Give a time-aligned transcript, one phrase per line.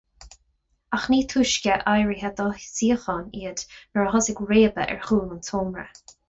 [0.97, 5.87] Ach ní túisce éirithe dá suíochán iad nuair a thosaigh réabadh ar chúl an tseomra.